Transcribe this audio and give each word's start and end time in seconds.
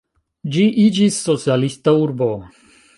Ĝi 0.55 0.63
iĝis 0.85 1.21
socialista 1.27 1.97
urbo. 2.07 2.35